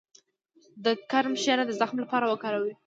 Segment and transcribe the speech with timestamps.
[0.83, 2.73] د کرم شیره د زخم لپاره وکاروئ